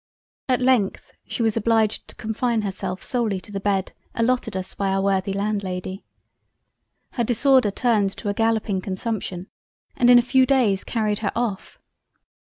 At 0.49 0.61
length 0.61 1.11
she 1.27 1.43
was 1.43 1.55
obliged 1.55 2.07
to 2.07 2.15
confine 2.15 2.63
herself 2.63 3.03
solely 3.03 3.39
to 3.41 3.51
the 3.51 3.59
Bed 3.59 3.93
allotted 4.15 4.57
us 4.57 4.73
by 4.73 4.87
our 4.89 4.99
worthy 5.03 5.31
Landlady—. 5.31 6.03
Her 7.11 7.23
disorder 7.23 7.69
turned 7.69 8.09
to 8.17 8.27
a 8.27 8.33
galloping 8.33 8.81
Consumption 8.81 9.45
and 9.95 10.09
in 10.09 10.17
a 10.17 10.23
few 10.23 10.47
days 10.47 10.83
carried 10.83 11.19
her 11.19 11.31
off. 11.35 11.77